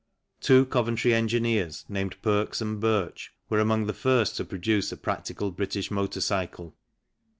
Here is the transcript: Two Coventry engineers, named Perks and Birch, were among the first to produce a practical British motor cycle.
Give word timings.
Two 0.39 0.65
Coventry 0.65 1.13
engineers, 1.13 1.85
named 1.87 2.19
Perks 2.23 2.59
and 2.59 2.79
Birch, 2.79 3.35
were 3.49 3.59
among 3.59 3.85
the 3.85 3.93
first 3.93 4.35
to 4.37 4.43
produce 4.43 4.91
a 4.91 4.97
practical 4.97 5.51
British 5.51 5.91
motor 5.91 6.21
cycle. 6.21 6.73